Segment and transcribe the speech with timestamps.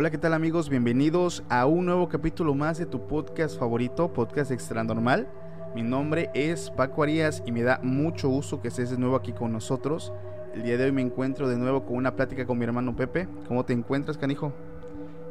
[0.00, 0.70] Hola, ¿qué tal amigos?
[0.70, 5.28] Bienvenidos a un nuevo capítulo más de tu podcast favorito, Podcast Extra Normal.
[5.74, 9.34] Mi nombre es Paco Arias y me da mucho gusto que estés de nuevo aquí
[9.34, 10.10] con nosotros.
[10.54, 13.28] El día de hoy me encuentro de nuevo con una plática con mi hermano Pepe.
[13.46, 14.54] ¿Cómo te encuentras, canijo?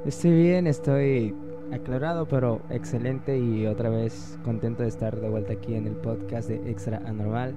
[0.06, 1.34] Estoy bien, estoy
[1.74, 6.48] aclarado, pero excelente y otra vez contento de estar de vuelta aquí en el podcast
[6.48, 7.56] de Extra Anormal.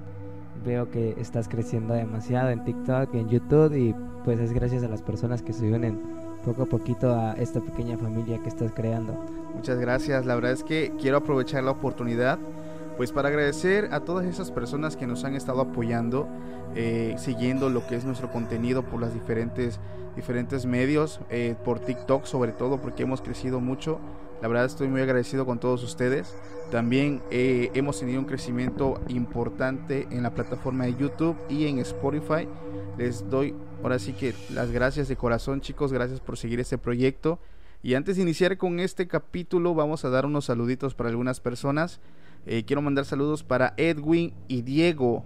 [0.65, 3.93] Veo que estás creciendo demasiado en TikTok, en YouTube y
[4.25, 7.97] pues es gracias a las personas que se unen poco a poquito a esta pequeña
[7.97, 9.13] familia que estás creando.
[9.55, 12.37] Muchas gracias, la verdad es que quiero aprovechar la oportunidad
[12.97, 16.27] pues para agradecer a todas esas personas que nos han estado apoyando,
[16.75, 19.79] eh, siguiendo lo que es nuestro contenido por las diferentes,
[20.15, 23.99] diferentes medios, eh, por TikTok sobre todo porque hemos crecido mucho.
[24.41, 26.35] La verdad estoy muy agradecido con todos ustedes.
[26.71, 32.47] También eh, hemos tenido un crecimiento importante en la plataforma de YouTube y en Spotify.
[32.97, 37.39] Les doy ahora sí que las gracias de corazón chicos, gracias por seguir este proyecto.
[37.81, 41.99] Y antes de iniciar con este capítulo vamos a dar unos saluditos para algunas personas.
[42.45, 45.23] Eh, quiero mandar saludos para Edwin y Diego.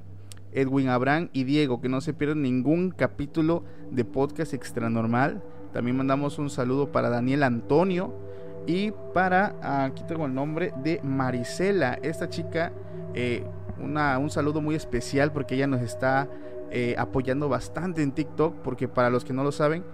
[0.51, 5.43] Edwin Abraham y Diego, que no se pierdan ningún capítulo de podcast extra normal.
[5.71, 8.26] También mandamos un saludo para Daniel Antonio
[8.67, 12.73] y para, aquí tengo el nombre de Marisela, esta chica,
[13.13, 13.45] eh,
[13.79, 16.27] una, un saludo muy especial porque ella nos está
[16.69, 19.85] eh, apoyando bastante en TikTok, porque para los que no lo saben,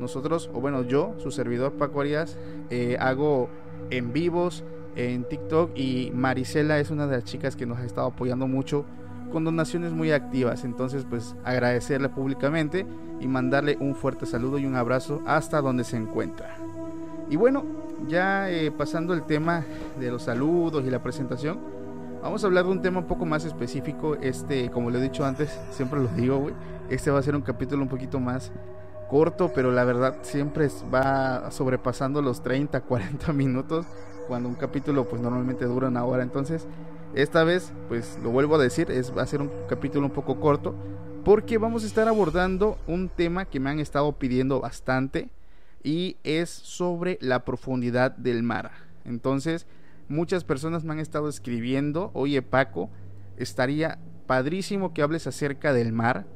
[0.00, 2.38] nosotros, o bueno, yo, su servidor Paco Arias,
[2.70, 3.50] eh, hago
[3.90, 4.64] en vivos
[4.96, 8.86] en TikTok y Marisela es una de las chicas que nos ha estado apoyando mucho
[9.30, 10.64] con donaciones muy activas.
[10.64, 12.86] Entonces, pues agradecerle públicamente
[13.20, 16.56] y mandarle un fuerte saludo y un abrazo hasta donde se encuentra.
[17.28, 19.64] Y bueno, ya eh, pasando el tema
[19.98, 21.58] de los saludos y la presentación,
[22.22, 24.14] Vamos a hablar de un tema un poco más específico.
[24.14, 26.54] Este, como lo he dicho antes, siempre lo digo, güey.
[26.88, 28.52] Este va a ser un capítulo un poquito más
[29.10, 33.86] corto, pero la verdad siempre va sobrepasando los 30, 40 minutos.
[34.28, 36.22] Cuando un capítulo, pues normalmente dura una hora.
[36.22, 36.68] Entonces,
[37.12, 40.38] esta vez, pues lo vuelvo a decir, es, va a ser un capítulo un poco
[40.38, 40.76] corto.
[41.24, 45.28] Porque vamos a estar abordando un tema que me han estado pidiendo bastante.
[45.84, 48.70] Y es sobre la profundidad del mar.
[49.04, 49.66] Entonces,
[50.12, 52.90] Muchas personas me han estado escribiendo, oye Paco,
[53.38, 56.26] estaría padrísimo que hables acerca del mar,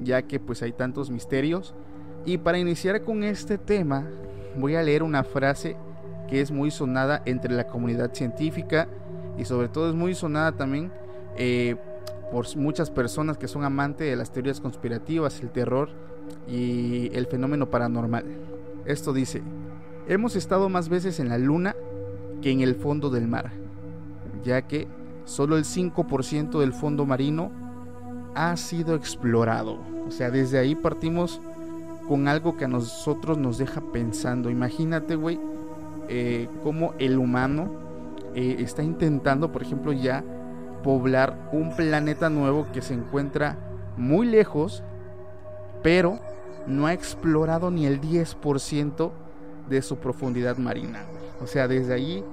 [0.00, 1.74] ya que pues hay tantos misterios.
[2.24, 4.06] Y para iniciar con este tema,
[4.56, 5.76] voy a leer una frase
[6.28, 8.86] que es muy sonada entre la comunidad científica
[9.36, 10.92] y sobre todo es muy sonada también
[11.36, 11.74] eh,
[12.30, 15.88] por muchas personas que son amantes de las teorías conspirativas, el terror
[16.48, 18.24] y el fenómeno paranormal.
[18.84, 19.42] Esto dice,
[20.08, 21.74] hemos estado más veces en la luna
[22.42, 23.52] que en el fondo del mar,
[24.42, 24.86] ya que
[25.24, 27.50] solo el 5% del fondo marino
[28.34, 29.78] ha sido explorado.
[30.06, 31.40] O sea, desde ahí partimos
[32.08, 34.50] con algo que a nosotros nos deja pensando.
[34.50, 35.40] Imagínate, güey,
[36.08, 37.70] eh, cómo el humano
[38.34, 40.22] eh, está intentando, por ejemplo, ya
[40.82, 43.56] poblar un planeta nuevo que se encuentra
[43.96, 44.82] muy lejos,
[45.82, 46.18] pero
[46.66, 49.12] no ha explorado ni el 10%
[49.68, 51.04] de su profundidad marina.
[51.40, 52.24] O sea, desde allí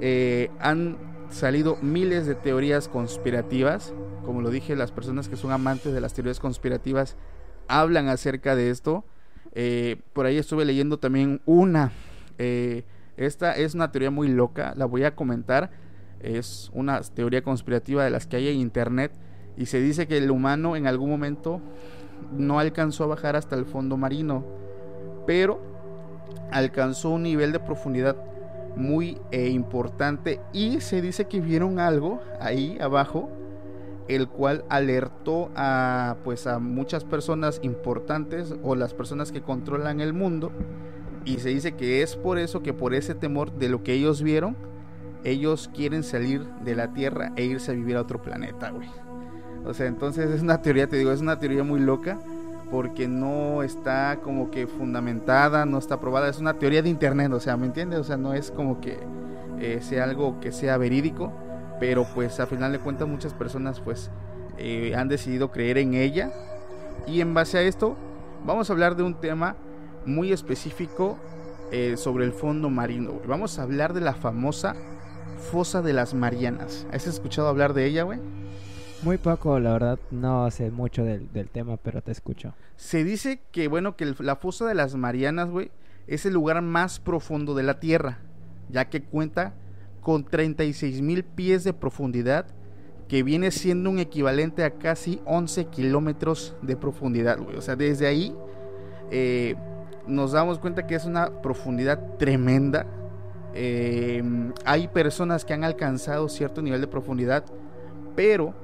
[0.00, 0.96] eh, han
[1.30, 3.92] salido miles de teorías conspirativas.
[4.24, 7.16] Como lo dije, las personas que son amantes de las teorías conspirativas
[7.68, 9.04] hablan acerca de esto.
[9.52, 11.92] Eh, por ahí estuve leyendo también una.
[12.38, 12.84] Eh,
[13.16, 15.70] esta es una teoría muy loca, la voy a comentar.
[16.20, 19.12] Es una teoría conspirativa de las que hay en internet.
[19.56, 21.60] Y se dice que el humano en algún momento
[22.32, 24.44] no alcanzó a bajar hasta el fondo marino.
[25.26, 25.60] Pero
[26.50, 28.16] alcanzó un nivel de profundidad
[28.76, 33.30] muy eh, importante y se dice que vieron algo ahí abajo
[34.08, 40.12] el cual alertó a pues a muchas personas importantes o las personas que controlan el
[40.12, 40.50] mundo
[41.24, 44.22] y se dice que es por eso que por ese temor de lo que ellos
[44.22, 44.56] vieron
[45.24, 48.88] ellos quieren salir de la Tierra e irse a vivir a otro planeta, güey.
[49.64, 52.18] O sea, entonces es una teoría, te digo, es una teoría muy loca
[52.70, 57.40] porque no está como que fundamentada, no está probada, es una teoría de internet, o
[57.40, 58.00] sea, ¿me entiendes?
[58.00, 58.98] O sea, no es como que
[59.60, 61.32] eh, sea algo que sea verídico,
[61.80, 64.10] pero pues a final de cuentas muchas personas pues
[64.58, 66.30] eh, han decidido creer en ella
[67.06, 67.96] y en base a esto
[68.44, 69.56] vamos a hablar de un tema
[70.06, 71.16] muy específico
[71.72, 73.14] eh, sobre el fondo marino.
[73.26, 74.74] Vamos a hablar de la famosa
[75.50, 76.86] fosa de las Marianas.
[76.92, 78.18] ¿Has escuchado hablar de ella, güey?
[79.04, 82.54] Muy poco, la verdad, no sé mucho del, tema, pero te escucho.
[82.76, 85.70] Se dice que, bueno, que la fosa de las Marianas, güey,
[86.06, 88.20] es el lugar más profundo de la Tierra,
[88.70, 89.52] ya que cuenta
[90.00, 92.46] con 36 mil pies de profundidad,
[93.06, 97.56] que viene siendo un equivalente a casi 11 kilómetros de profundidad, güey.
[97.56, 98.34] O sea, desde ahí
[99.10, 99.54] eh,
[100.06, 102.86] nos damos cuenta que es una profundidad tremenda.
[103.52, 104.22] Eh,
[104.64, 107.44] hay personas que han alcanzado cierto nivel de profundidad,
[108.16, 108.63] pero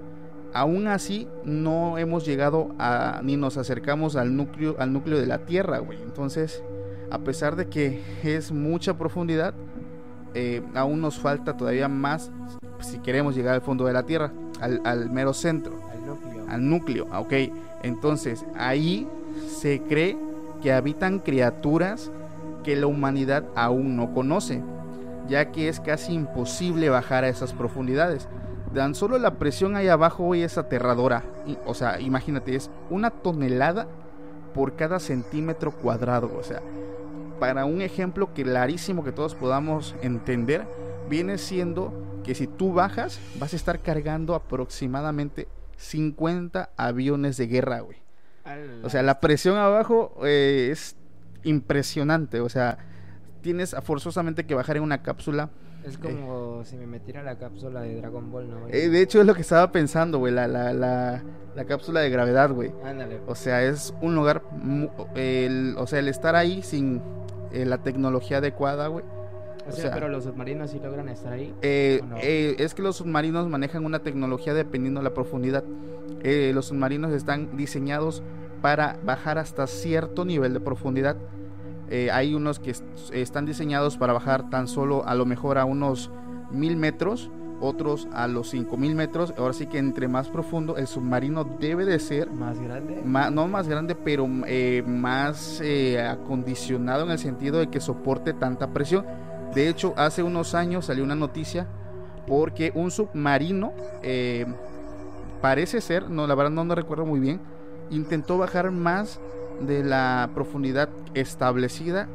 [0.52, 5.38] aún así no hemos llegado a ni nos acercamos al núcleo al núcleo de la
[5.46, 6.00] Tierra, güey.
[6.02, 6.62] Entonces,
[7.10, 9.54] a pesar de que es mucha profundidad,
[10.34, 12.30] eh, aún nos falta todavía más
[12.80, 16.46] si queremos llegar al fondo de la Tierra, al, mero centro, al núcleo.
[16.48, 17.32] Al núcleo, ok.
[17.82, 19.06] Entonces, ahí
[19.46, 20.16] se cree
[20.62, 22.10] que habitan criaturas
[22.62, 24.62] que la humanidad aún no conoce,
[25.28, 28.28] ya que es casi imposible bajar a esas profundidades.
[28.74, 31.24] Tan solo la presión ahí abajo hoy es aterradora.
[31.66, 33.88] O sea, imagínate, es una tonelada
[34.54, 36.30] por cada centímetro cuadrado.
[36.38, 36.62] O sea,
[37.40, 40.66] para un ejemplo clarísimo que todos podamos entender,
[41.08, 47.80] viene siendo que si tú bajas, vas a estar cargando aproximadamente 50 aviones de guerra,
[47.80, 47.98] güey.
[48.82, 50.96] O sea, la presión abajo eh, es
[51.44, 52.40] impresionante.
[52.40, 52.78] O sea,
[53.40, 55.50] tienes forzosamente que bajar en una cápsula
[55.84, 58.68] es como si me metiera la cápsula de Dragon Ball, ¿no?
[58.68, 61.22] Eh, de hecho, es lo que estaba pensando, güey, la, la, la,
[61.56, 62.70] la, cápsula de gravedad, güey.
[62.84, 63.20] Ándale.
[63.26, 64.42] O sea, es un lugar,
[65.14, 67.00] el, o sea, el estar ahí sin
[67.52, 69.04] eh, la tecnología adecuada, güey.
[69.68, 71.54] O, sea, pero los submarinos sí logran estar ahí.
[71.62, 75.64] Eh, eh, es que los submarinos manejan una tecnología dependiendo de la profundidad.
[76.22, 78.22] Eh, los submarinos están diseñados
[78.62, 81.16] para bajar hasta cierto nivel de profundidad.
[81.90, 82.72] Eh, hay unos que
[83.12, 86.10] están diseñados para bajar tan solo a lo mejor a unos
[86.52, 89.34] mil metros, otros a los cinco mil metros.
[89.36, 93.66] Ahora sí que entre más profundo el submarino debe de ser más grande, no más
[93.66, 99.04] grande, pero eh, más eh, acondicionado en el sentido de que soporte tanta presión.
[99.54, 101.66] De hecho, hace unos años salió una noticia
[102.28, 103.72] porque un submarino
[105.40, 107.40] parece ser, no la verdad no, no recuerdo muy bien,
[107.90, 109.20] intentó bajar más
[109.60, 112.08] de la profundidad establecida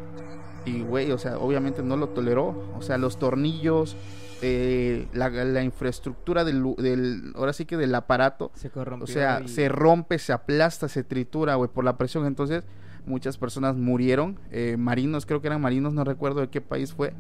[0.65, 3.95] y güey, o sea, obviamente no lo toleró, o sea, los tornillos,
[4.41, 10.19] eh, la, infraestructura del, ahora sí que del aparato, se corrompió o sea, se rompe,
[10.19, 12.63] se aplasta, se tritura, güey, por la presión, entonces
[13.05, 17.13] muchas personas murieron, eh, marinos, creo que eran marinos, no recuerdo de qué país fue,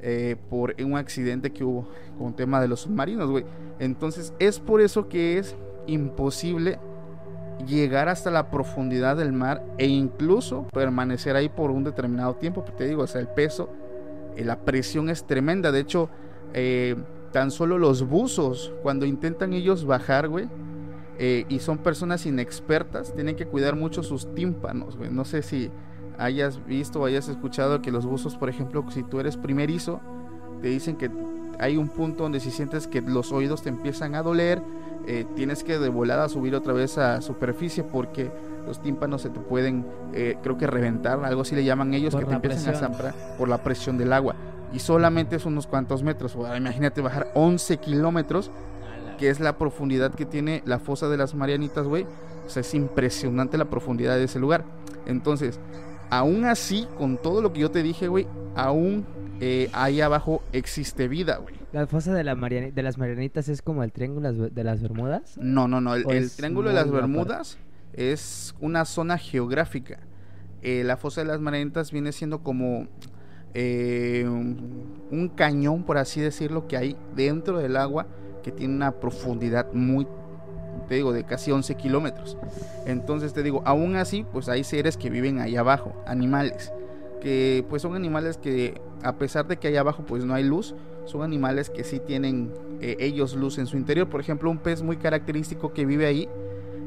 [0.00, 1.88] eh, por un accidente que hubo
[2.18, 3.44] con tema de los submarinos, güey,
[3.78, 5.54] entonces es por eso que es
[5.86, 6.78] imposible
[7.66, 12.64] llegar hasta la profundidad del mar e incluso permanecer ahí por un determinado tiempo.
[12.64, 13.68] Porque te digo, o sea, el peso,
[14.36, 15.72] eh, la presión es tremenda.
[15.72, 16.10] De hecho,
[16.54, 16.96] eh,
[17.32, 20.48] tan solo los buzos, cuando intentan ellos bajar, güey,
[21.18, 25.10] eh, y son personas inexpertas, tienen que cuidar mucho sus tímpanos, güey.
[25.10, 25.70] No sé si
[26.18, 30.00] hayas visto o hayas escuchado que los buzos, por ejemplo, si tú eres primerizo,
[30.60, 31.10] te dicen que
[31.58, 34.62] hay un punto donde si sientes que los oídos te empiezan a doler,
[35.06, 38.30] eh, tienes que de volada subir otra vez a superficie porque
[38.66, 42.24] los tímpanos se te pueden, eh, creo que reventar, algo así le llaman ellos, que
[42.24, 44.34] te empiezan a zampar por la presión del agua.
[44.72, 46.36] Y solamente es unos cuantos metros.
[46.56, 48.50] imagínate bajar 11 kilómetros,
[49.18, 52.04] que es la profundidad que tiene la fosa de las Marianitas, güey.
[52.44, 54.64] O sea, es impresionante la profundidad de ese lugar.
[55.06, 55.60] Entonces,
[56.10, 59.06] aún así, con todo lo que yo te dije, güey, aún
[59.40, 61.55] eh, ahí abajo existe vida, güey.
[61.72, 65.36] ¿La fosa de, la de las Marianitas es como el triángulo de las Bermudas?
[65.36, 65.94] No, no, no.
[65.94, 67.58] El, triángulo de las Bermudas
[67.92, 69.98] es una zona geográfica.
[70.62, 72.86] Eh, la fosa de las Marianitas viene siendo como
[73.54, 78.06] eh, un cañón, por así decirlo, que hay dentro del agua
[78.46, 80.06] que tiene una profundidad muy,
[80.88, 82.38] te digo, de casi 11 kilómetros.
[82.86, 86.72] Entonces te digo, aún así, pues hay seres que viven ahí abajo, animales,
[87.20, 90.76] que pues son animales que a pesar de que ahí abajo pues no hay luz,
[91.06, 94.08] son animales que sí tienen eh, ellos luz en su interior.
[94.08, 96.28] Por ejemplo, un pez muy característico que vive ahí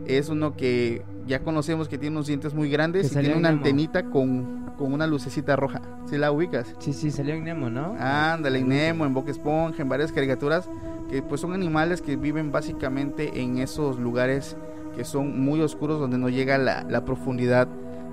[0.05, 4.09] es uno que ya conocemos que tiene unos dientes muy grandes y tiene una antenita
[4.09, 5.81] con, con, una lucecita roja.
[6.05, 6.73] ¿Sí la ubicas?
[6.79, 7.95] Sí, sí, salió en Nemo, ¿no?
[7.99, 10.67] Ándale, en Nemo, en Boca Esponja, en varias caricaturas
[11.09, 14.57] que pues son animales que viven básicamente en esos lugares
[14.95, 17.67] que son muy oscuros donde no llega la, la profundidad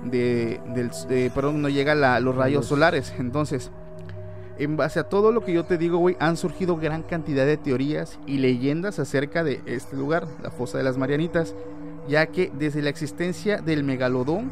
[0.05, 3.13] de, del, perdón, no llega la, los rayos solares.
[3.19, 3.71] Entonces,
[4.59, 7.57] en base a todo lo que yo te digo, güey, han surgido gran cantidad de
[7.57, 11.55] teorías y leyendas acerca de este lugar, la fosa de las Marianitas,
[12.07, 14.51] ya que desde la existencia del megalodón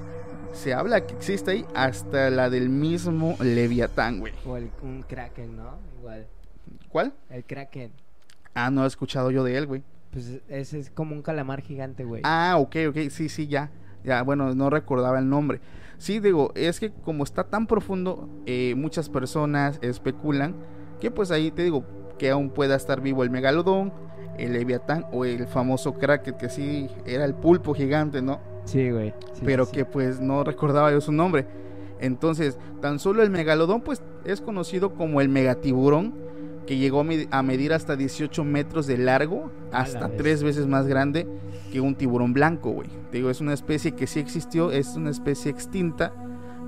[0.54, 4.34] se habla que existe ahí hasta la del mismo Leviatán, güey.
[4.46, 5.78] O el, un kraken, ¿no?
[6.00, 6.28] Igual.
[6.90, 7.14] ¿Cuál?
[7.30, 7.92] El kraken.
[8.54, 9.84] Ah, no he escuchado yo de él, güey.
[10.12, 12.22] Pues ese es como un calamar gigante, güey.
[12.24, 13.70] Ah, ok, ok, sí, sí, ya.
[14.06, 15.60] Ya, bueno, no recordaba el nombre.
[15.98, 20.56] Sí, digo, es que como está tan profundo, eh, muchas personas especulan
[21.00, 21.84] que pues ahí te digo
[22.18, 23.92] que aún pueda estar vivo el megalodón,
[24.38, 28.40] el leviatán o el famoso kraken que sí era el pulpo gigante, ¿no?
[28.66, 29.14] Sí, güey.
[29.44, 31.46] pero que pues no recordaba yo su nombre.
[32.00, 36.14] Entonces, tan solo el megalodón pues es conocido como el megatiburón
[36.66, 41.28] que llegó a medir hasta 18 metros de largo, hasta tres veces más grande
[41.72, 42.90] que un tiburón blanco, güey.
[43.12, 46.14] Digo, es una especie que sí existió, es una especie extinta,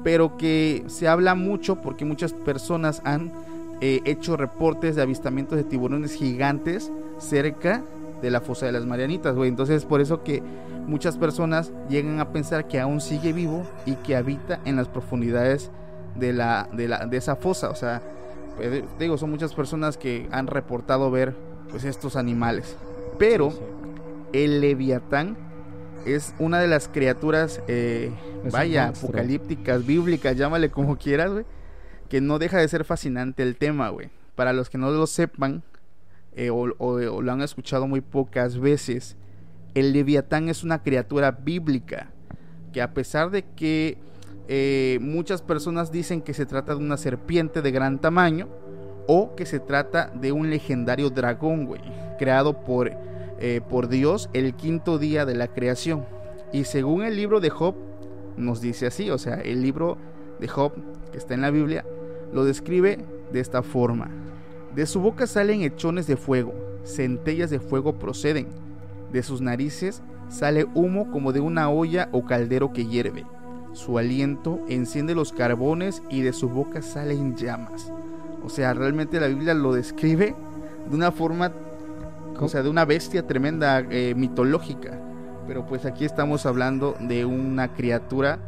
[0.03, 3.31] pero que se habla mucho porque muchas personas han
[3.81, 7.83] eh, hecho reportes de avistamientos de tiburones gigantes cerca
[8.21, 9.49] de la fosa de las Marianitas, güey.
[9.49, 10.41] Entonces, por eso que
[10.87, 15.69] muchas personas llegan a pensar que aún sigue vivo y que habita en las profundidades
[16.15, 18.01] de, la, de, la, de esa fosa, o sea,
[18.57, 21.35] pues, digo, son muchas personas que han reportado ver
[21.69, 22.75] pues estos animales.
[23.17, 23.53] Pero
[24.33, 25.37] el leviatán
[26.05, 28.11] es una de las criaturas, eh,
[28.51, 31.45] vaya, apocalípticas, bíblicas, llámale como quieras, güey,
[32.09, 34.09] que no deja de ser fascinante el tema, güey.
[34.35, 35.63] Para los que no lo sepan
[36.35, 39.17] eh, o, o lo han escuchado muy pocas veces,
[39.73, 42.11] el leviatán es una criatura bíblica
[42.73, 43.97] que a pesar de que
[44.49, 48.47] eh, muchas personas dicen que se trata de una serpiente de gran tamaño
[49.05, 51.81] o que se trata de un legendario dragón, güey,
[52.17, 52.91] creado por,
[53.39, 56.05] eh, por Dios el quinto día de la creación.
[56.53, 57.75] Y según el libro de Job,
[58.37, 59.97] nos dice así, o sea, el libro
[60.39, 60.71] de Job
[61.11, 61.85] que está en la Biblia,
[62.31, 62.99] lo describe
[63.31, 64.09] de esta forma.
[64.75, 66.53] De su boca salen hechones de fuego,
[66.85, 68.47] centellas de fuego proceden,
[69.11, 73.25] de sus narices sale humo como de una olla o caldero que hierve
[73.73, 77.91] su aliento enciende los carbones y de su boca salen llamas.
[78.43, 80.35] O sea, realmente la Biblia lo describe
[80.89, 81.51] de una forma,
[82.39, 84.99] o sea, de una bestia tremenda, eh, mitológica.
[85.47, 88.39] Pero pues aquí estamos hablando de una criatura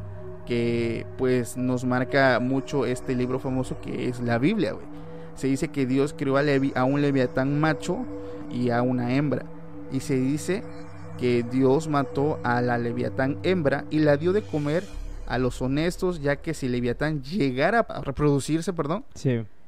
[0.46, 4.76] que pues nos marca mucho este libro famoso que es la Biblia,
[5.36, 6.42] Se dice que Dios creó a,
[6.76, 8.00] a un leviatán macho
[8.52, 9.46] y a una hembra.
[9.92, 10.64] Y se dice
[11.18, 14.84] que Dios mató a la leviatán hembra y la dio de comer
[15.30, 19.06] a los honestos, ya que si Leviatán llegara a reproducirse, perdón,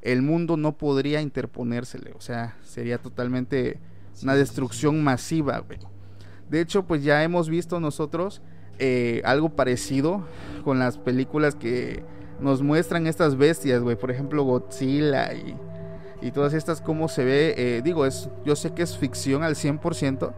[0.02, 3.80] el mundo no podría interponérsele, o sea, sería totalmente
[4.24, 5.80] una destrucción masiva, güey.
[6.50, 8.42] De hecho, pues ya hemos visto nosotros
[8.80, 10.26] eh, algo parecido
[10.64, 12.04] con las películas que
[12.40, 15.56] nos muestran estas bestias, güey, por ejemplo Godzilla y,
[16.22, 19.54] y todas estas, cómo se ve, eh, digo, es, yo sé que es ficción al
[19.54, 20.34] 100%,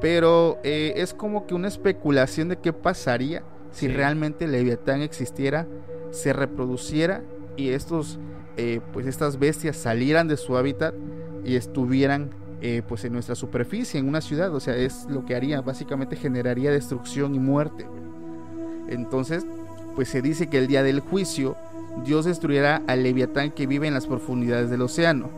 [0.00, 5.66] pero eh, es como que una especulación de qué pasaría si realmente Leviatán existiera,
[6.10, 7.22] se reproduciera
[7.56, 8.18] y estos,
[8.56, 10.94] eh, pues estas bestias salieran de su hábitat
[11.44, 12.30] y estuvieran
[12.62, 16.16] eh, pues en nuestra superficie, en una ciudad, o sea, es lo que haría, básicamente
[16.16, 17.86] generaría destrucción y muerte.
[18.88, 19.46] Entonces,
[19.94, 21.56] pues se dice que el día del juicio,
[22.04, 25.30] Dios destruirá al Leviatán que vive en las profundidades del océano.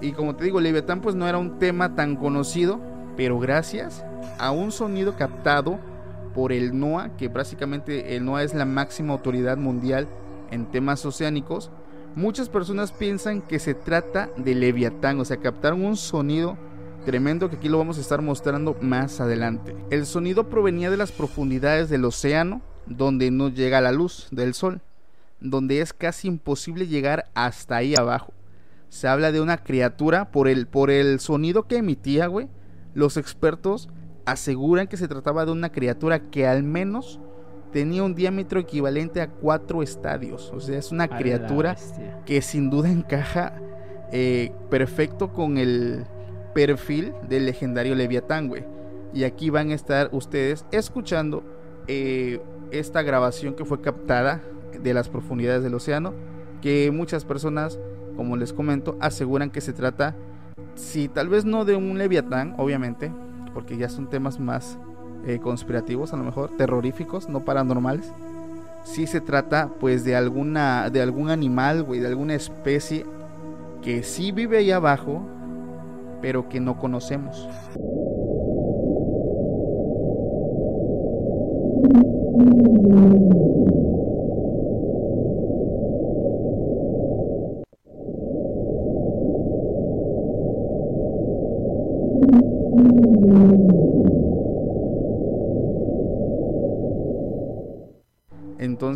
[0.00, 2.80] Y como te digo, Leviatán pues no era un tema tan conocido,
[3.16, 4.04] pero gracias
[4.38, 5.78] a un sonido captado
[6.34, 10.08] por el NOAA, que básicamente el NOAA es la máxima autoridad mundial
[10.50, 11.70] en temas oceánicos,
[12.14, 16.56] muchas personas piensan que se trata de Leviatán, o sea, captaron un sonido
[17.04, 19.74] tremendo que aquí lo vamos a estar mostrando más adelante.
[19.90, 24.80] El sonido provenía de las profundidades del océano, donde no llega la luz del sol,
[25.40, 28.32] donde es casi imposible llegar hasta ahí abajo.
[28.88, 32.48] Se habla de una criatura por el, por el sonido que emitía, güey.
[32.94, 33.88] Los expertos
[34.30, 37.20] aseguran que se trataba de una criatura que al menos
[37.72, 40.52] tenía un diámetro equivalente a cuatro estadios.
[40.54, 41.76] O sea, es una criatura
[42.24, 43.54] que sin duda encaja
[44.12, 46.04] eh, perfecto con el
[46.54, 48.64] perfil del legendario Leviatán, güey.
[49.12, 51.42] Y aquí van a estar ustedes escuchando
[51.86, 54.42] eh, esta grabación que fue captada
[54.82, 56.12] de las profundidades del océano,
[56.60, 57.78] que muchas personas
[58.18, 60.16] como les comento, aseguran que se trata,
[60.74, 63.12] si tal vez no de un leviatán, obviamente,
[63.58, 64.78] porque ya son temas más
[65.26, 68.12] eh, conspirativos, a lo mejor terroríficos, no paranormales.
[68.84, 73.04] Si se trata pues de alguna de algún animal, güey, de alguna especie
[73.82, 75.22] que sí vive ahí abajo,
[76.22, 77.48] pero que no conocemos.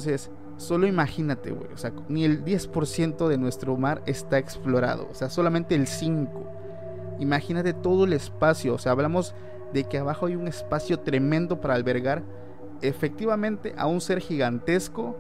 [0.05, 5.15] Entonces, solo imagínate, güey, o sea, ni el 10% de nuestro mar está explorado, o
[5.15, 6.29] sea, solamente el 5%.
[7.21, 9.33] Imagínate todo el espacio, o sea, hablamos
[9.73, 12.25] de que abajo hay un espacio tremendo para albergar
[12.81, 15.17] efectivamente a un ser gigantesco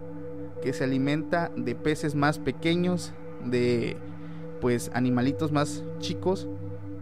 [0.62, 3.12] que se alimenta de peces más pequeños,
[3.44, 3.96] de
[4.60, 6.48] pues animalitos más chicos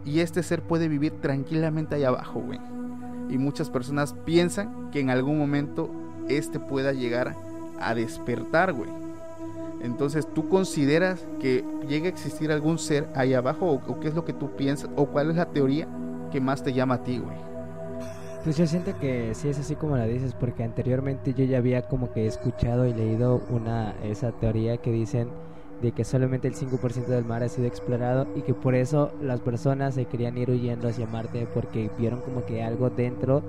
[0.04, 2.60] y este ser puede vivir tranquilamente ahí abajo, güey.
[3.30, 5.90] Y muchas personas piensan que en algún momento
[6.28, 7.49] este pueda llegar
[7.80, 8.90] a despertar, güey.
[9.82, 13.80] Entonces, ¿tú consideras que llegue a existir algún ser ahí abajo?
[13.86, 14.90] ¿O, qué es lo que tú piensas?
[14.96, 15.88] ¿O cuál es la teoría
[16.30, 17.36] que más te llama a ti, güey?
[18.44, 21.82] Pues yo siento que sí es así como la dices, porque anteriormente yo ya había
[21.88, 25.28] como que escuchado y leído una esa teoría que dicen
[25.82, 29.40] de que solamente el 5% del mar ha sido explorado y que por eso las
[29.40, 33.42] personas se querían ir huyendo hacia Marte porque vieron como que algo dentro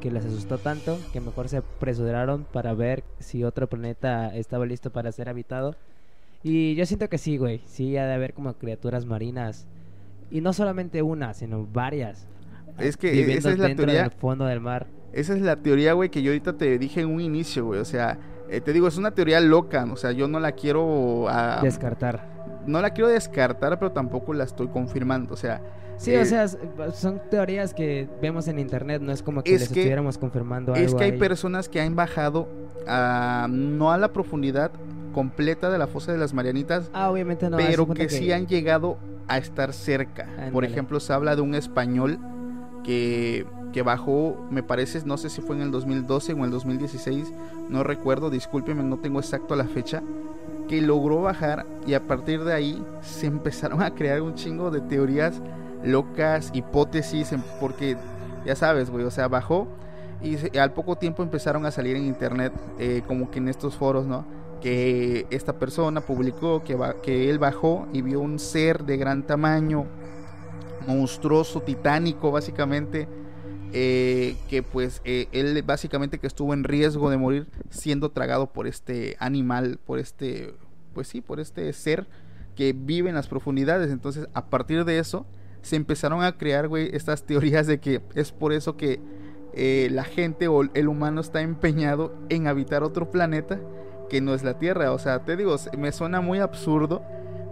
[0.00, 4.90] que les asustó tanto que mejor se apresuraron para ver si otro planeta estaba listo
[4.90, 5.74] para ser habitado.
[6.42, 9.66] Y yo siento que sí, güey, sí ha de haber como criaturas marinas
[10.30, 12.26] y no solamente una, sino varias.
[12.78, 14.86] Es que esa es la teoría del fondo del mar.
[15.12, 17.84] Esa es la teoría, güey, que yo ahorita te dije en un inicio, güey, o
[17.84, 18.18] sea,
[18.50, 22.35] eh, te digo, es una teoría loca, o sea, yo no la quiero ah, descartar.
[22.66, 25.60] No la quiero descartar, pero tampoco la estoy confirmando, o sea,
[25.98, 26.46] Sí, o eh, sea,
[26.92, 30.86] son teorías que vemos en internet, no es como que les estuviéramos confirmando algo.
[30.86, 32.48] Es que hay personas que han bajado
[32.86, 34.72] a, no a la profundidad
[35.12, 38.98] completa de la fosa de las Marianitas, ah, obviamente no, pero que, sí han llegado
[39.28, 40.28] a estar cerca.
[40.52, 42.18] Por ejemplo, se habla de un español
[42.84, 46.50] que, que bajó, me parece, no sé si fue en el 2012 o en el
[46.50, 47.32] 2016,
[47.70, 50.02] no recuerdo, discúlpeme, no tengo exacto la fecha,
[50.68, 54.80] que logró bajar y a partir de ahí se empezaron a crear un chingo de
[54.80, 55.40] teorías
[55.84, 57.96] locas hipótesis, porque
[58.44, 59.68] ya sabes, güey, o sea, bajó
[60.22, 64.06] y al poco tiempo empezaron a salir en internet, eh, como que en estos foros,
[64.06, 64.24] ¿no?
[64.60, 69.86] Que esta persona publicó que, que él bajó y vio un ser de gran tamaño,
[70.86, 73.06] monstruoso, titánico, básicamente.
[73.72, 78.66] Eh, que pues eh, él básicamente que estuvo en riesgo de morir siendo tragado por
[78.66, 80.54] este animal, por este,
[80.94, 82.06] pues sí, por este ser
[82.54, 83.90] que vive en las profundidades.
[83.90, 85.26] Entonces, a partir de eso,
[85.62, 89.00] se empezaron a crear, güey, estas teorías de que es por eso que
[89.52, 93.58] eh, la gente o el humano está empeñado en habitar otro planeta
[94.08, 94.92] que no es la Tierra.
[94.92, 97.02] O sea, te digo, me suena muy absurdo,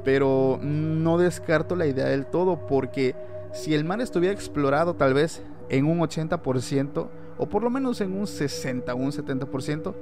[0.05, 3.14] pero no descarto la idea del todo, porque
[3.53, 8.16] si el mar estuviera explorado tal vez en un 80%, o por lo menos en
[8.16, 9.94] un 60 o un 70%,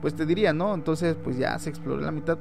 [0.00, 0.74] pues te diría, ¿no?
[0.74, 2.38] Entonces, pues ya se exploró la mitad,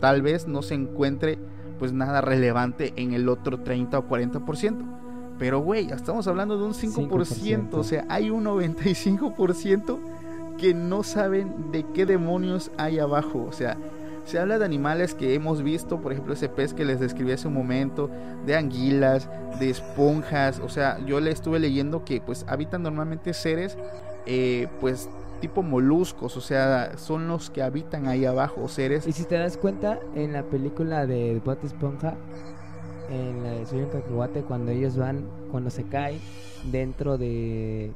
[0.00, 1.38] tal vez no se encuentre
[1.78, 4.76] pues nada relevante en el otro 30 o 40%.
[5.38, 9.98] Pero, güey, estamos hablando de un 5%, o sea, hay un 95%
[10.58, 13.46] que no saben de qué demonios hay abajo.
[13.48, 13.78] O sea,
[14.28, 17.48] se habla de animales que hemos visto, por ejemplo, ese pez que les describí hace
[17.48, 18.10] un momento,
[18.44, 20.60] de anguilas, de esponjas.
[20.60, 23.78] O sea, yo le estuve leyendo que pues habitan normalmente seres,
[24.26, 25.08] eh, pues
[25.40, 29.06] tipo moluscos, o sea, son los que habitan ahí abajo, seres.
[29.06, 32.14] Y si te das cuenta, en la película de Bob Esponja,
[33.10, 36.20] en la de Soy un cacahuate, cuando ellos van, cuando se caen
[36.70, 37.92] dentro de,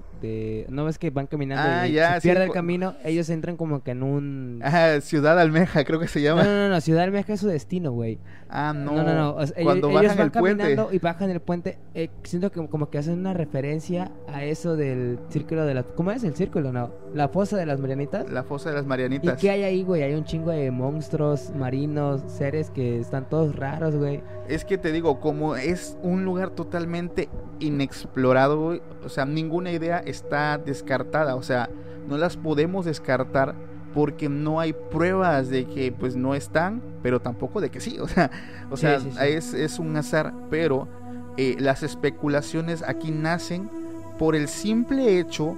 [0.68, 3.82] no ves que van caminando ah, y ya, se pierde el camino, ellos entran como
[3.82, 6.44] que en un ah, Ciudad Almeja, creo que se llama.
[6.44, 8.18] No, no, no, Ciudad Almeja es su destino, güey.
[8.48, 8.92] Ah, no.
[8.92, 10.96] No, no, no, Cuando ellos, bajan van el caminando puente.
[10.96, 15.18] y bajan el puente, eh, siento que como que hacen una referencia a eso del
[15.30, 16.90] círculo de la ¿Cómo es el círculo, no?
[17.14, 18.30] La fosa de las Marianitas.
[18.30, 19.38] La fosa de las Marianitas.
[19.38, 20.02] ¿Y qué hay ahí, güey?
[20.02, 24.22] Hay un chingo de monstruos marinos, seres que están todos raros, güey.
[24.48, 27.28] Es que te digo, como es un lugar totalmente
[27.61, 31.68] inexplorado, güey, o sea, ninguna idea está descartada, o sea,
[32.09, 33.55] no las podemos descartar
[33.94, 38.09] porque no hay pruebas de que pues no están, pero tampoco de que sí, o
[38.09, 38.31] sea,
[38.70, 38.96] o sea,
[39.27, 40.88] Es, es, un azar, pero
[41.37, 43.70] eh, las especulaciones aquí nacen
[44.18, 45.57] por el simple hecho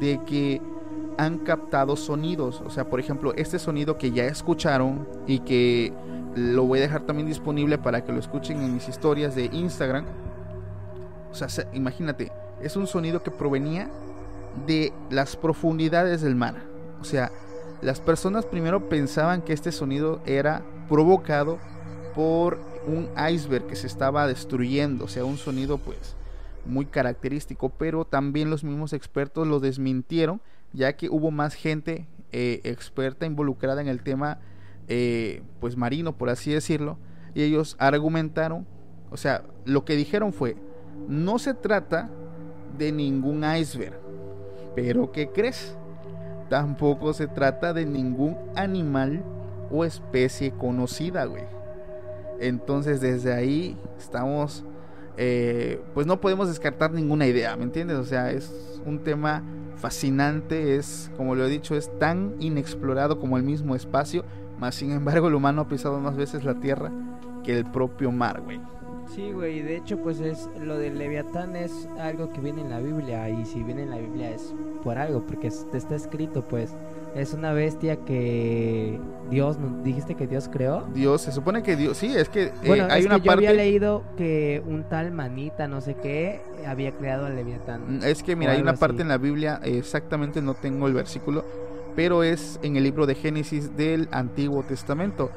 [0.00, 0.60] de que
[1.18, 5.92] han captado sonidos, o sea, por ejemplo, este sonido que ya escucharon y que
[6.34, 10.04] lo voy a dejar también disponible para que lo escuchen en mis historias de Instagram.
[11.30, 12.30] O sea, imagínate,
[12.62, 13.90] es un sonido que provenía
[14.66, 16.56] de las profundidades del mar.
[17.00, 17.30] O sea,
[17.82, 21.58] las personas primero pensaban que este sonido era provocado
[22.14, 26.16] por un iceberg que se estaba destruyendo, o sea, un sonido pues
[26.64, 30.40] muy característico, pero también los mismos expertos lo desmintieron,
[30.72, 34.38] ya que hubo más gente eh, experta involucrada en el tema
[34.88, 36.98] eh, pues marino, por así decirlo,
[37.34, 38.66] y ellos argumentaron,
[39.10, 40.56] o sea, lo que dijeron fue,
[41.08, 42.10] no se trata
[42.76, 43.98] de ningún iceberg,
[44.74, 45.76] pero ¿qué crees?
[46.48, 49.22] Tampoco se trata de ningún animal
[49.70, 51.44] o especie conocida, güey.
[52.38, 54.64] Entonces desde ahí estamos,
[55.16, 57.96] eh, pues no podemos descartar ninguna idea, ¿me entiendes?
[57.96, 59.42] O sea, es un tema
[59.76, 64.24] fascinante, es, como lo he dicho, es tan inexplorado como el mismo espacio,
[64.58, 66.90] más sin embargo el humano ha pisado más veces la Tierra
[67.44, 68.60] que el propio mar, güey.
[69.14, 72.80] Sí, güey, de hecho pues es lo del Leviatán es algo que viene en la
[72.80, 76.74] Biblia y si viene en la Biblia es por algo, porque está escrito pues
[77.14, 80.86] es una bestia que Dios, dijiste que Dios creó.
[80.92, 83.52] Dios, se supone que Dios, sí, es que eh, bueno, hay una que Yo había
[83.52, 88.00] leído que un tal manita, no sé qué, había creado al Leviatán.
[88.00, 91.44] Mm, es que mira, hay una parte en la Biblia, exactamente no tengo el versículo,
[91.94, 95.30] pero es en el libro de Génesis del Antiguo Testamento,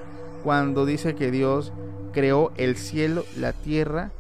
[0.44, 1.72] cuando dice que Dios
[2.12, 4.12] creó el cielo, la tierra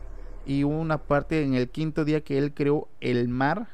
[0.45, 3.67] y una parte en el quinto día que él creó el mar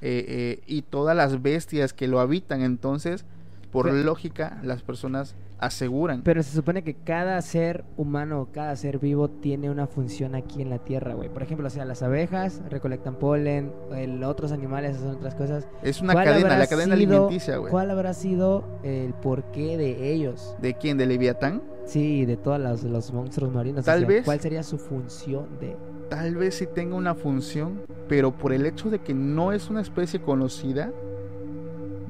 [0.00, 2.62] eh, eh, y todas las bestias que lo habitan.
[2.62, 3.24] Entonces,
[3.72, 6.22] por lógica, las personas aseguran.
[6.22, 10.68] Pero se supone que cada ser humano, cada ser vivo tiene una función aquí en
[10.70, 11.30] la Tierra, güey.
[11.30, 15.66] Por ejemplo, o sea, las abejas recolectan polen, el, otros animales hacen otras cosas.
[15.82, 17.70] Es una cadena, la cadena alimenticia, güey.
[17.70, 20.54] ¿Cuál habrá sido el porqué de ellos?
[20.60, 20.98] ¿De quién?
[20.98, 21.62] ¿De Leviatán?
[21.86, 23.84] Sí, de todos los, los monstruos marinos.
[23.84, 24.24] Tal vez.
[24.24, 25.76] ¿Cuál sería su función de...?
[26.12, 29.80] tal vez sí tenga una función, pero por el hecho de que no es una
[29.80, 30.92] especie conocida,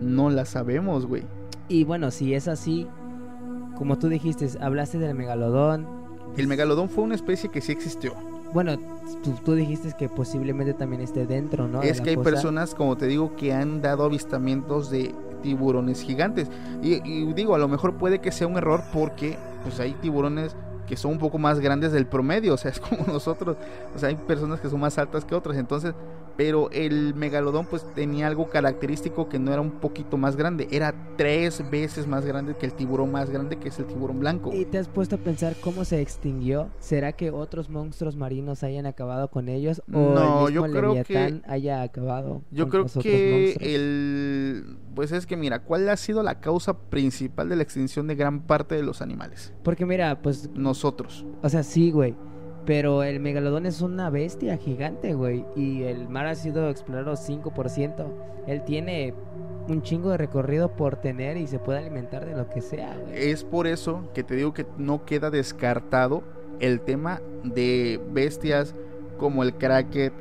[0.01, 1.22] no la sabemos, güey.
[1.68, 2.87] Y bueno, si es así,
[3.77, 5.87] como tú dijiste, hablaste del megalodón.
[6.37, 8.14] El megalodón fue una especie que sí existió.
[8.53, 8.79] Bueno,
[9.44, 11.83] tú, dijiste que posiblemente también esté dentro, ¿no?
[11.83, 16.48] Es que hay personas, como te digo, que han dado avistamientos de tiburones gigantes.
[16.83, 20.55] Y, y, digo, a lo mejor puede que sea un error porque pues hay tiburones
[20.86, 23.56] que son un poco más grandes del promedio, o sea, es como nosotros,
[23.94, 25.94] o sea, hay personas que son más altas que otras, entonces,
[26.36, 30.94] pero el megalodón pues tenía algo característico que no era un poquito más grande, era
[31.16, 34.50] tres veces más grande que el tiburón más grande que es el tiburón blanco.
[34.52, 36.70] ¿Y te has puesto a pensar cómo se extinguió?
[36.78, 41.04] ¿Será que otros monstruos marinos hayan acabado con ellos o no, el mismo yo creo
[41.04, 42.42] que haya acabado?
[42.50, 47.56] Yo creo que el pues es que mira, ¿cuál ha sido la causa principal de
[47.56, 49.52] la extinción de gran parte de los animales?
[49.62, 51.26] Porque mira, pues nosotros.
[51.42, 52.14] O sea, sí, güey.
[52.64, 55.44] Pero el megalodón es una bestia gigante, güey.
[55.56, 58.06] Y el mar ha sido explorado 5%.
[58.46, 59.14] Él tiene
[59.68, 63.30] un chingo de recorrido por tener y se puede alimentar de lo que sea, güey.
[63.30, 66.22] Es por eso que te digo que no queda descartado
[66.61, 68.74] el tema de bestias
[69.18, 70.12] como el kraken,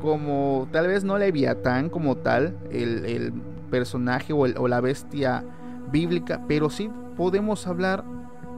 [0.00, 3.32] como tal vez no Leviatán como tal, el, el
[3.70, 5.44] personaje o, o la bestia
[5.90, 8.04] bíblica, pero sí podemos hablar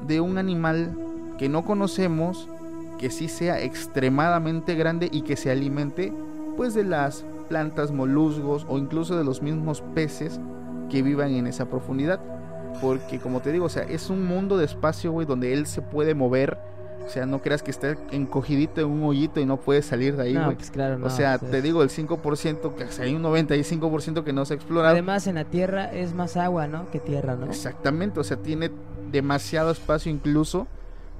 [0.06, 0.94] de un animal
[1.40, 2.50] que no conocemos,
[2.98, 6.12] que sí sea extremadamente grande y que se alimente
[6.58, 10.38] pues de las plantas, molusgos o incluso de los mismos peces
[10.90, 12.20] que vivan en esa profundidad.
[12.82, 15.80] Porque como te digo, o sea, es un mundo de espacio, güey, donde él se
[15.80, 16.58] puede mover.
[17.06, 20.24] O sea, no creas que esté encogidito en un hoyito y no puede salir de
[20.24, 20.56] ahí, güey.
[20.56, 24.34] Pues claro, no, o sea, pues te digo, el 5%, que hay un 95% que
[24.34, 24.92] no se ha explorado.
[24.92, 26.90] Además, en la Tierra es más agua, ¿no?
[26.90, 27.46] Que tierra, ¿no?
[27.46, 28.70] Exactamente, o sea, tiene
[29.10, 30.68] demasiado espacio incluso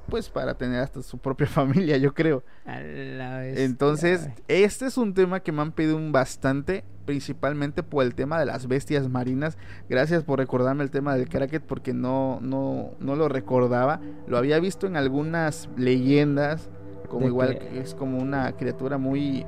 [0.09, 2.43] pues para tener hasta su propia familia, yo creo.
[2.65, 8.39] Entonces, este es un tema que me han pedido un bastante, principalmente por el tema
[8.39, 9.57] de las bestias marinas.
[9.89, 13.99] Gracias por recordarme el tema del Kraken porque no, no, no lo recordaba.
[14.27, 16.69] Lo había visto en algunas leyendas,
[17.09, 19.45] como igual que es como una criatura muy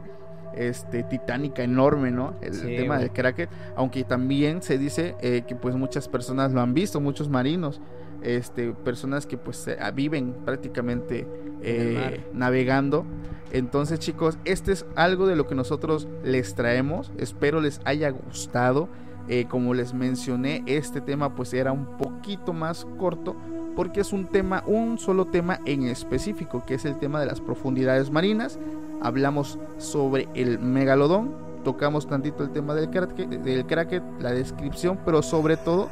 [0.56, 2.36] este titánica enorme, ¿no?
[2.42, 6.74] El, tema del Kraken, aunque también se dice eh, que pues muchas personas lo han
[6.76, 7.82] visto, muchos marinos
[8.24, 11.28] este, personas que pues viven prácticamente
[11.62, 13.06] eh, navegando.
[13.52, 17.12] Entonces chicos, este es algo de lo que nosotros les traemos.
[17.18, 18.90] Espero les haya gustado.
[19.30, 23.38] Eh, como les mencioné, este tema pues era un poquito más corto
[23.76, 27.42] porque es un tema, un solo tema en específico, que es el tema de las
[27.42, 28.60] profundidades marinas.
[29.02, 31.34] Hablamos sobre el megalodón,
[31.64, 35.90] tocamos tantito el tema del kraken, del kraken la descripción, pero sobre todo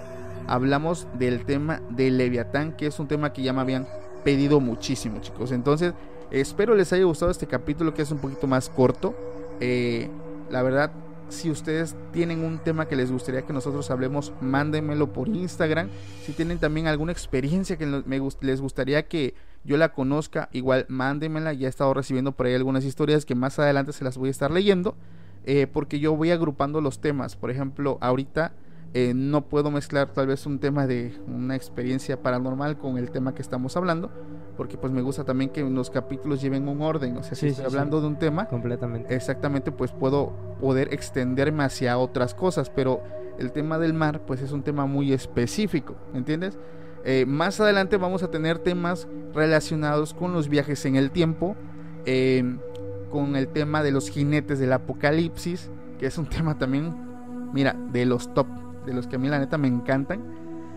[0.51, 3.87] hablamos del tema del Leviatán, que es un tema que ya me habían
[4.25, 5.53] pedido muchísimo, chicos.
[5.53, 5.93] Entonces,
[6.29, 9.15] espero les haya gustado este capítulo que es un poquito más corto.
[9.61, 10.09] Eh,
[10.49, 10.91] la verdad,
[11.29, 15.87] si ustedes tienen un tema que les gustaría que nosotros hablemos, mándenmelo por Instagram.
[16.25, 18.03] Si tienen también alguna experiencia que
[18.41, 21.53] les gustaría que yo la conozca, igual mándenmela.
[21.53, 24.31] Ya he estado recibiendo por ahí algunas historias que más adelante se las voy a
[24.31, 24.97] estar leyendo.
[25.45, 27.37] Eh, porque yo voy agrupando los temas.
[27.37, 28.51] Por ejemplo, ahorita
[28.93, 33.34] eh, no puedo mezclar tal vez un tema de una experiencia paranormal con el tema
[33.34, 34.12] que estamos hablando,
[34.58, 37.65] porque pues me gusta también que los capítulos lleven un orden, o sea, si estoy
[37.65, 39.15] hablando de un tema, completamente.
[39.15, 43.01] Exactamente, pues puedo poder extenderme hacia otras cosas, pero
[43.39, 46.60] el tema del mar pues es un tema muy específico, ¿entiendes?
[47.06, 51.56] Eh, más adelante vamos a tener temas relacionados con los viajes en el tiempo,
[52.06, 52.60] em,
[53.10, 56.93] con el tema de los jinetes del apocalipsis, que es un tema también,
[57.54, 58.47] mira, de los top
[58.86, 60.22] de los que a mí la neta me encantan.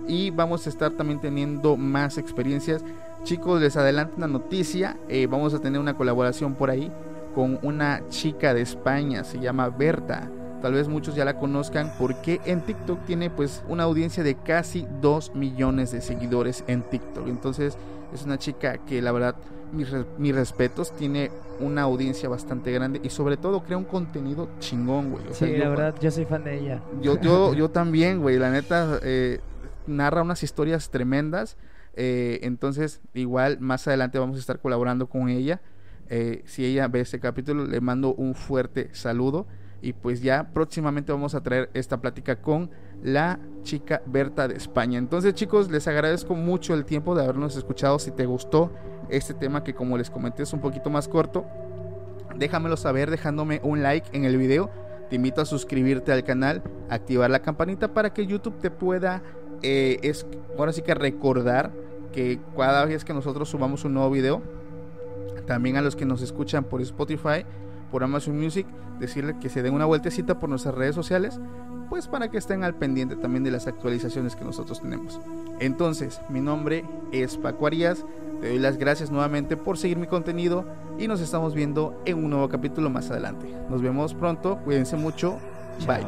[0.07, 2.85] Y vamos a estar también teniendo más experiencias.
[3.23, 4.99] Chicos, les adelanto una noticia.
[5.09, 6.93] Eh, vamos a tener una colaboración por ahí
[7.35, 9.25] con una chica de España.
[9.25, 10.31] Se llama Berta.
[10.61, 14.87] Tal vez muchos ya la conozcan porque en TikTok tiene pues una audiencia de casi
[15.03, 17.29] 2 millones de seguidores en TikTok.
[17.29, 17.77] Entonces
[18.15, 19.37] es una chica que la verdad
[19.75, 25.25] mis, respetos, tiene una audiencia bastante grande y sobre todo crea un contenido chingón, güey.
[25.33, 26.83] sí, la verdad, yo soy fan de ella.
[27.01, 29.41] Yo, yo, yo también, güey, la neta, eh,
[29.87, 31.57] narra unas historias tremendas.
[31.97, 35.61] Eh, entonces, igual más adelante vamos a estar colaborando con ella.
[36.09, 39.47] Eh, si ella ve este capítulo, le mando un fuerte saludo.
[39.81, 42.71] Y pues ya próximamente vamos a traer esta plática con
[43.03, 44.99] la chica Berta de España.
[44.99, 47.99] Entonces chicos, les agradezco mucho el tiempo de habernos escuchado.
[47.99, 48.73] Si te gustó
[49.09, 51.45] este tema que como les comenté es un poquito más corto,
[52.37, 54.71] déjamelo saber dejándome un like en el video.
[55.11, 59.23] Te invito a suscribirte al canal, activar la campanita para que YouTube te pueda,
[59.63, 60.27] eh, es,
[60.59, 61.71] ahora sí que recordar
[62.13, 64.43] que cada vez que nosotros subamos un nuevo video,
[65.47, 67.45] también a los que nos escuchan por Spotify,
[67.91, 68.67] por Amazon Music,
[68.99, 71.41] decirle que se den una vueltecita por nuestras redes sociales,
[71.91, 75.21] pues para que estén al pendiente también de las actualizaciones que nosotros tenemos.
[75.61, 78.05] Entonces, mi nombre es Paco Arias,
[78.41, 80.65] te doy las gracias nuevamente por seguir mi contenido
[80.99, 83.47] y nos estamos viendo en un nuevo capítulo más adelante.
[83.69, 85.39] Nos vemos pronto, cuídense mucho,
[85.87, 86.07] bye.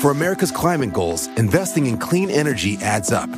[0.00, 3.28] For America's climate goals, investing in clean energy adds up.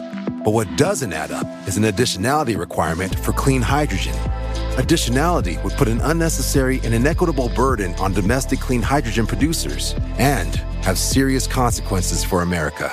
[0.44, 4.14] But what doesn't add up is an additionality requirement for clean hydrogen.
[4.76, 10.98] Additionality would put an unnecessary and inequitable burden on domestic clean hydrogen producers and have
[10.98, 12.92] serious consequences for America.